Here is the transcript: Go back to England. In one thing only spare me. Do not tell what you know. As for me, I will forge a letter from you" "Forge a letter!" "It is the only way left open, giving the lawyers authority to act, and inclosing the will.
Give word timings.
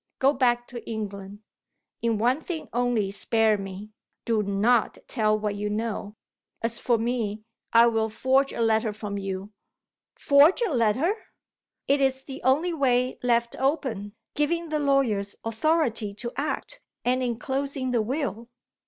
Go 0.17 0.33
back 0.33 0.67
to 0.69 0.83
England. 0.89 1.43
In 2.01 2.17
one 2.17 2.41
thing 2.41 2.67
only 2.73 3.11
spare 3.11 3.55
me. 3.55 3.91
Do 4.25 4.41
not 4.41 4.97
tell 5.07 5.37
what 5.37 5.53
you 5.53 5.69
know. 5.69 6.15
As 6.63 6.79
for 6.79 6.97
me, 6.97 7.43
I 7.71 7.85
will 7.85 8.09
forge 8.09 8.51
a 8.51 8.61
letter 8.61 8.93
from 8.93 9.19
you" 9.19 9.51
"Forge 10.27 10.63
a 10.63 10.73
letter!" 10.73 11.15
"It 11.87 12.01
is 12.01 12.23
the 12.23 12.41
only 12.41 12.73
way 12.73 13.19
left 13.21 13.55
open, 13.59 14.15
giving 14.33 14.69
the 14.69 14.79
lawyers 14.79 15.35
authority 15.45 16.15
to 16.15 16.31
act, 16.35 16.81
and 17.05 17.21
inclosing 17.21 17.91
the 17.91 18.01
will. 18.01 18.47